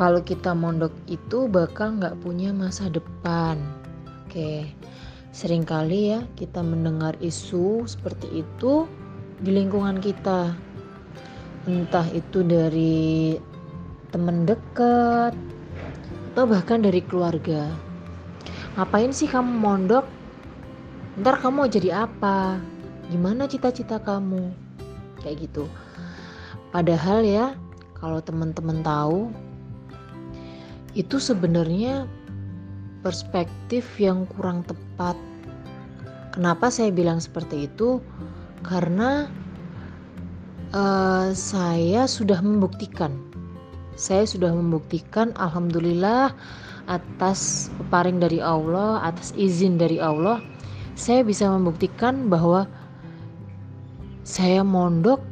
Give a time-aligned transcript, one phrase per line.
[0.00, 3.60] kalau kita mondok itu bakal nggak punya masa depan.
[4.24, 4.72] Oke,
[5.28, 8.88] sering kali ya kita mendengar isu seperti itu
[9.44, 10.56] di lingkungan kita.
[11.68, 13.36] Entah itu dari
[14.08, 15.36] teman dekat
[16.32, 17.68] atau bahkan dari keluarga.
[18.80, 20.08] Ngapain sih kamu mondok?
[21.20, 22.56] Ntar kamu mau jadi apa?
[23.12, 24.48] Gimana cita-cita kamu?
[25.20, 25.68] Kayak gitu.
[26.72, 27.52] Padahal ya,
[28.00, 29.28] kalau teman-teman tahu,
[30.98, 32.06] itu sebenarnya
[33.00, 35.16] perspektif yang kurang tepat.
[36.30, 37.98] Kenapa saya bilang seperti itu?
[38.62, 39.26] Karena
[40.76, 43.16] uh, saya sudah membuktikan,
[43.96, 46.30] saya sudah membuktikan, alhamdulillah
[46.86, 50.42] atas peparing dari Allah, atas izin dari Allah,
[50.98, 52.68] saya bisa membuktikan bahwa
[54.26, 55.22] saya mondok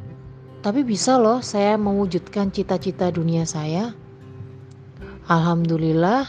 [0.59, 3.95] tapi bisa loh saya mewujudkan cita-cita dunia saya.
[5.29, 6.25] Alhamdulillah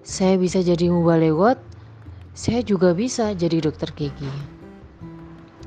[0.00, 1.60] saya bisa jadi mubalegot,
[2.32, 4.32] saya juga bisa jadi dokter gigi.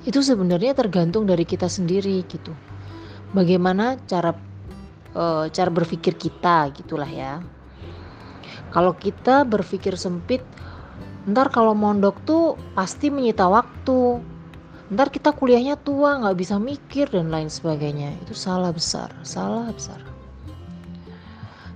[0.02, 2.50] Itu sebenarnya tergantung dari kita sendiri gitu.
[3.38, 4.34] Bagaimana cara
[5.14, 7.38] e, cara berpikir kita gitulah ya.
[8.74, 10.42] Kalau kita berpikir sempit,
[11.30, 14.26] ntar kalau mondok tuh pasti menyita waktu,
[14.90, 20.13] ntar kita kuliahnya tua nggak bisa mikir dan lain sebagainya itu salah besar salah besar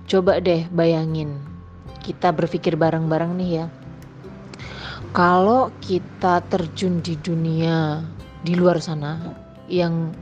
[0.08, 1.36] coba deh bayangin
[2.08, 3.66] kita berpikir bareng-bareng nih ya.
[5.12, 8.00] Kalau kita terjun di dunia
[8.44, 9.36] di luar sana
[9.68, 10.12] yang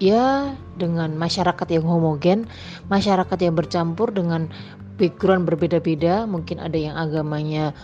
[0.00, 2.48] ya dengan masyarakat yang homogen,
[2.88, 4.48] masyarakat yang bercampur dengan
[4.96, 7.76] background berbeda-beda, mungkin ada yang agamanya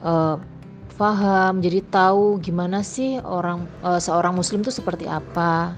[0.00, 0.40] uh,
[0.96, 5.72] paham jadi tahu gimana sih orang uh, seorang muslim itu seperti apa.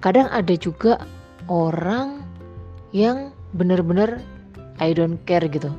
[0.00, 1.04] Kadang ada juga
[1.48, 2.24] orang
[2.96, 4.20] yang bener-bener
[4.76, 5.72] I don't care gitu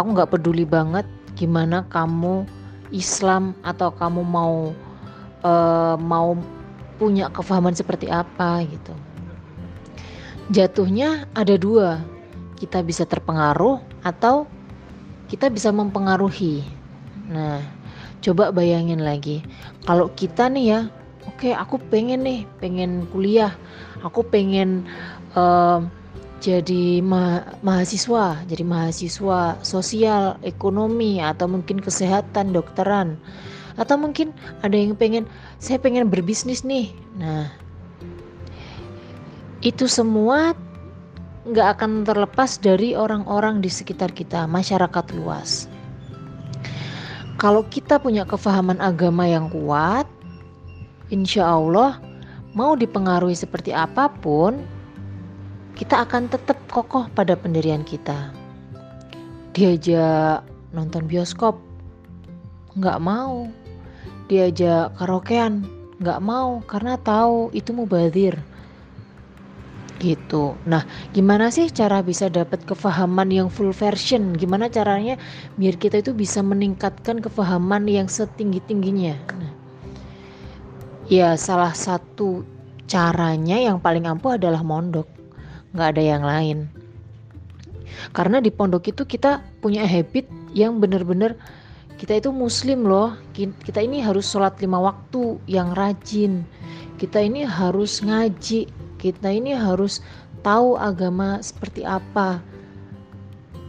[0.00, 1.04] aku nggak peduli banget
[1.36, 2.48] gimana kamu
[2.92, 4.72] Islam atau kamu mau
[5.44, 6.36] uh, mau
[6.96, 8.92] punya kefahaman seperti apa gitu
[10.48, 12.00] jatuhnya ada dua
[12.56, 14.48] kita bisa terpengaruh atau
[15.28, 16.82] kita bisa mempengaruhi
[17.32, 17.64] Nah,
[18.20, 19.40] coba bayangin lagi.
[19.88, 20.80] Kalau kita nih ya,
[21.24, 23.56] oke okay, aku pengen nih, pengen kuliah.
[24.04, 24.84] Aku pengen
[25.32, 25.80] uh,
[26.42, 33.14] jadi ma mahasiswa, jadi mahasiswa sosial, ekonomi atau mungkin kesehatan, dokteran.
[33.78, 34.34] Atau mungkin
[34.66, 35.30] ada yang pengen
[35.62, 36.90] saya pengen berbisnis nih.
[37.14, 37.46] Nah,
[39.62, 40.58] itu semua
[41.46, 45.70] nggak akan terlepas dari orang-orang di sekitar kita, masyarakat luas
[47.42, 50.06] kalau kita punya kefahaman agama yang kuat,
[51.10, 51.98] insya Allah
[52.54, 54.62] mau dipengaruhi seperti apa pun,
[55.76, 58.32] kita akan tetap kokoh pada pendirian kita.
[59.52, 61.60] Diajak nonton bioskop,
[62.76, 63.48] nggak mau.
[64.30, 65.66] Diajak karaokean,
[66.00, 68.40] nggak mau karena tahu itu mubazir
[70.02, 70.58] gitu.
[70.66, 70.82] Nah,
[71.14, 74.34] gimana sih cara bisa dapat kefahaman yang full version?
[74.34, 75.14] Gimana caranya
[75.54, 79.14] biar kita itu bisa meningkatkan kefahaman yang setinggi-tingginya?
[79.38, 79.54] Nah,
[81.06, 82.42] ya salah satu
[82.90, 85.21] caranya yang paling ampuh adalah mondok.
[85.72, 86.58] Nggak ada yang lain.
[88.16, 91.36] Karena di pondok itu kita punya habit yang benar-benar
[92.00, 93.14] kita itu muslim loh.
[93.36, 96.44] Kita ini harus sholat lima waktu yang rajin.
[96.96, 99.98] Kita ini harus ngaji kita ini harus
[100.46, 102.38] tahu agama seperti apa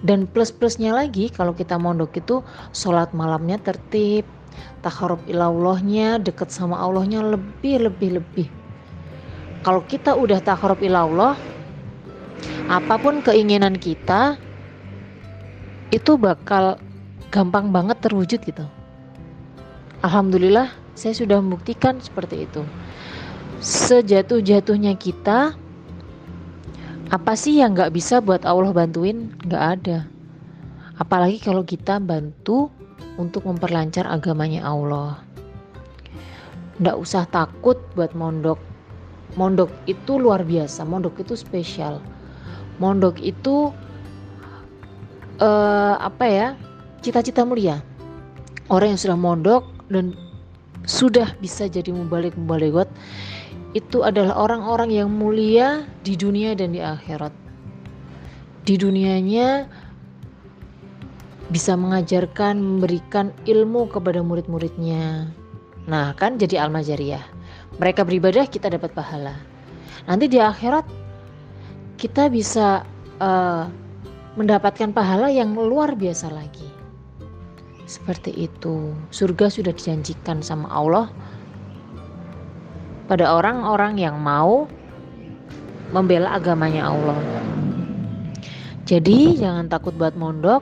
[0.05, 4.29] dan plus-plusnya lagi kalau kita mondok itu sholat malamnya tertib
[4.85, 8.47] takharub ilallahnya deket sama Allahnya lebih lebih lebih
[9.65, 11.33] kalau kita udah takharub ilallah
[12.71, 14.39] apa pun keinginan kita
[15.91, 16.79] itu bakal
[17.27, 18.65] gampang banget terwujud gitu.
[19.99, 22.63] Alhamdulillah saya sudah membuktikan seperti itu.
[23.63, 25.55] Sejatuh-jatuhnya kita
[27.11, 29.31] apa sih yang nggak bisa buat Allah bantuin?
[29.43, 29.97] Nggak ada.
[30.97, 32.71] Apalagi kalau kita bantu
[33.19, 35.19] untuk memperlancar agamanya Allah.
[36.79, 38.57] Nggak usah takut buat mondok.
[39.35, 41.97] Mondok itu luar biasa mondok itu spesial
[42.81, 43.73] mondok itu
[45.41, 46.47] uh, apa ya
[47.03, 47.81] cita-cita mulia
[48.71, 50.15] orang yang sudah mondok dan
[50.83, 52.87] sudah bisa jadi mubalik mubaligot
[53.73, 57.33] itu adalah orang-orang yang mulia di dunia dan di akhirat.
[58.63, 59.65] Di dunianya
[61.49, 65.33] bisa mengajarkan, memberikan ilmu kepada murid-muridnya.
[65.89, 67.25] Nah, kan jadi almajariyah.
[67.81, 69.35] Mereka beribadah, kita dapat pahala.
[70.05, 70.85] Nanti di akhirat
[72.03, 72.83] kita bisa
[73.23, 73.71] uh,
[74.35, 76.67] mendapatkan pahala yang luar biasa lagi.
[77.87, 81.07] Seperti itu, surga sudah dijanjikan sama Allah
[83.07, 84.67] pada orang-orang yang mau
[85.95, 87.19] membela agamanya Allah.
[88.83, 90.59] Jadi jangan takut buat mondok.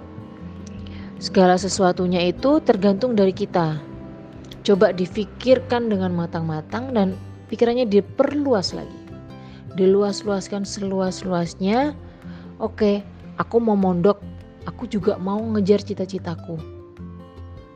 [1.18, 3.82] Segala sesuatunya itu tergantung dari kita.
[4.62, 7.18] Coba difikirkan dengan matang-matang dan
[7.50, 9.00] pikirannya diperluas lagi.
[9.78, 11.96] Diluas-luaskan seluas-luasnya.
[12.60, 13.02] Oke,
[13.40, 14.20] aku mau mondok,
[14.68, 16.60] aku juga mau ngejar cita-citaku.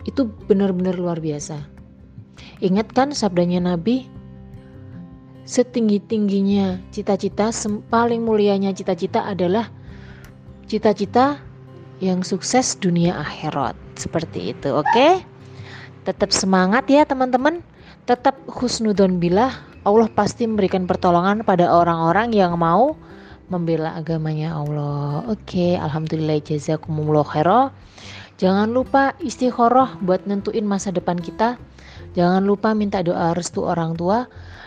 [0.05, 1.61] Itu benar-benar luar biasa.
[2.61, 4.05] Ingat kan sabdanya Nabi?
[5.45, 7.53] Setinggi-tingginya cita-cita,
[7.89, 9.69] paling mulianya cita-cita adalah
[10.65, 11.37] cita-cita
[12.03, 15.23] yang sukses dunia akhirat seperti itu oke okay?
[16.03, 17.63] tetap semangat ya teman-teman
[18.03, 19.53] tetap husnudon bilah
[19.85, 22.97] Allah pasti memberikan pertolongan pada orang-orang yang mau
[23.47, 27.69] membela agamanya Allah oke okay, alhamdulillah jazakumullah khairah
[28.41, 31.61] jangan lupa istikharah buat nentuin masa depan kita
[32.17, 34.25] jangan lupa minta doa restu orang tua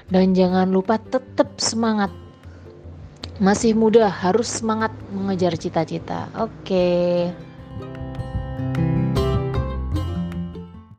[0.08, 2.14] dan jangan lupa tetap semangat
[3.38, 6.26] masih muda harus semangat mengejar cita-cita.
[6.34, 7.30] Oke.
[7.30, 8.87] Okay.